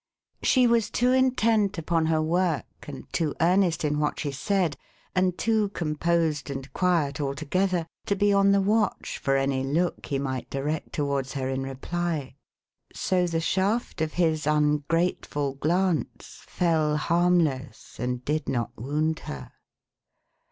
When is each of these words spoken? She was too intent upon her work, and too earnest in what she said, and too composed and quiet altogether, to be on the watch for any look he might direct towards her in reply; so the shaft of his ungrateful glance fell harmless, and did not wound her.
She 0.41 0.65
was 0.65 0.89
too 0.89 1.11
intent 1.11 1.77
upon 1.77 2.07
her 2.07 2.23
work, 2.23 2.87
and 2.87 3.03
too 3.13 3.35
earnest 3.39 3.85
in 3.85 3.99
what 3.99 4.19
she 4.19 4.31
said, 4.31 4.75
and 5.13 5.37
too 5.37 5.69
composed 5.69 6.49
and 6.49 6.73
quiet 6.73 7.21
altogether, 7.21 7.85
to 8.07 8.15
be 8.15 8.33
on 8.33 8.51
the 8.51 8.61
watch 8.61 9.19
for 9.19 9.37
any 9.37 9.63
look 9.63 10.07
he 10.07 10.17
might 10.17 10.49
direct 10.49 10.91
towards 10.91 11.33
her 11.33 11.47
in 11.49 11.61
reply; 11.61 12.33
so 12.91 13.27
the 13.27 13.39
shaft 13.39 14.01
of 14.01 14.13
his 14.13 14.47
ungrateful 14.47 15.53
glance 15.53 16.41
fell 16.47 16.97
harmless, 16.97 17.99
and 17.99 18.25
did 18.25 18.49
not 18.49 18.71
wound 18.81 19.19
her. 19.29 19.51